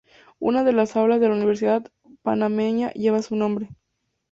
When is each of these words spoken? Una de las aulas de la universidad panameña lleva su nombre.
Una 0.39 0.63
de 0.63 0.73
las 0.73 0.95
aulas 0.97 1.21
de 1.21 1.27
la 1.29 1.35
universidad 1.35 1.83
panameña 2.23 2.91
lleva 2.93 3.21
su 3.21 3.35
nombre. 3.35 3.69